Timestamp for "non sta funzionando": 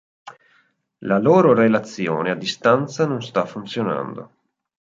3.05-4.31